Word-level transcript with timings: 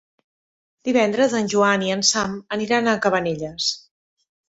Divendres 0.89 1.35
en 1.41 1.53
Joan 1.55 1.85
i 1.89 1.93
en 1.99 2.03
Sam 2.15 2.35
aniran 2.59 2.93
a 2.93 2.99
Cabanelles. 3.07 3.73